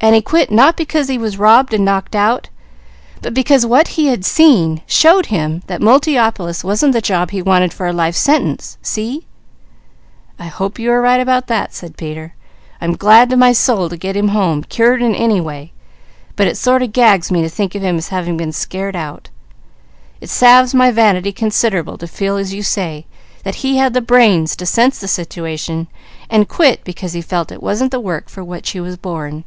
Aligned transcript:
And 0.00 0.14
he 0.14 0.20
quit, 0.20 0.50
not 0.52 0.76
because 0.76 1.08
he 1.08 1.16
was 1.16 1.38
robbed 1.38 1.72
and 1.72 1.82
knocked 1.82 2.14
out, 2.14 2.50
but 3.22 3.32
because 3.32 3.64
what 3.64 3.88
he 3.96 4.08
had 4.08 4.22
seen 4.22 4.82
showed 4.84 5.24
him 5.26 5.62
that 5.66 5.80
Multiopolis 5.80 6.62
wasn't 6.62 6.92
the 6.92 7.00
job 7.00 7.30
he 7.30 7.40
wanted 7.40 7.72
for 7.72 7.86
a 7.86 7.92
life 7.94 8.14
sentence. 8.14 8.76
See?" 8.82 9.24
"I 10.38 10.44
hope 10.48 10.78
you 10.78 10.92
are 10.92 11.00
right 11.00 11.22
about 11.22 11.46
that," 11.46 11.72
said 11.72 11.96
Peter. 11.96 12.34
"I'm 12.82 12.92
glad 12.96 13.30
to 13.30 13.36
my 13.38 13.52
soul 13.52 13.88
to 13.88 13.96
get 13.96 14.14
him 14.14 14.28
home, 14.28 14.62
cured 14.64 15.00
in 15.00 15.14
any 15.14 15.40
way; 15.40 15.72
but 16.36 16.48
it 16.48 16.58
sort 16.58 16.82
of 16.82 16.92
gags 16.92 17.32
me 17.32 17.40
to 17.40 17.48
think 17.48 17.74
of 17.74 17.80
him 17.80 17.96
as 17.96 18.08
having 18.08 18.36
been 18.36 18.52
scared 18.52 18.94
out. 18.94 19.30
It 20.20 20.28
salves 20.28 20.74
my 20.74 20.90
vanity 20.90 21.32
considerable 21.32 21.96
to 21.96 22.06
feel, 22.06 22.36
as 22.36 22.52
you 22.52 22.62
say, 22.62 23.06
that 23.42 23.54
he 23.64 23.78
had 23.78 23.94
the 23.94 24.02
brains 24.02 24.54
to 24.56 24.66
sense 24.66 24.98
the 24.98 25.08
situation, 25.08 25.86
and 26.28 26.46
quit 26.46 26.84
because 26.84 27.14
he 27.14 27.22
felt 27.22 27.50
it 27.50 27.62
wasn't 27.62 27.90
the 27.90 27.98
work 28.00 28.28
for 28.28 28.44
which 28.44 28.72
he 28.72 28.80
was 28.80 28.98
born." 28.98 29.44